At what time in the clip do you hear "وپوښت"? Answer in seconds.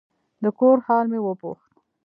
1.23-1.71